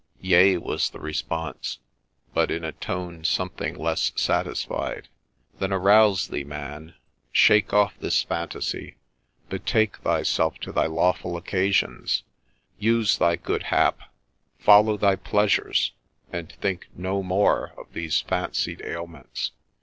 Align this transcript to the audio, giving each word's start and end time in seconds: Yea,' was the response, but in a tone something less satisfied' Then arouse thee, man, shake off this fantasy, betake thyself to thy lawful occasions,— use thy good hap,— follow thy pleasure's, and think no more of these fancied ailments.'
Yea,' 0.21 0.57
was 0.57 0.89
the 0.89 0.99
response, 0.99 1.77
but 2.33 2.49
in 2.49 2.63
a 2.63 2.71
tone 2.71 3.23
something 3.23 3.75
less 3.75 4.11
satisfied' 4.15 5.09
Then 5.59 5.71
arouse 5.71 6.29
thee, 6.29 6.43
man, 6.43 6.95
shake 7.31 7.71
off 7.71 7.93
this 7.99 8.23
fantasy, 8.23 8.95
betake 9.47 9.97
thyself 9.99 10.57
to 10.61 10.71
thy 10.71 10.87
lawful 10.87 11.37
occasions,— 11.37 12.23
use 12.79 13.15
thy 13.19 13.35
good 13.35 13.61
hap,— 13.69 13.99
follow 14.65 14.97
thy 14.97 15.15
pleasure's, 15.17 15.91
and 16.33 16.51
think 16.53 16.87
no 16.95 17.21
more 17.21 17.73
of 17.77 17.93
these 17.93 18.21
fancied 18.21 18.81
ailments.' 18.83 19.51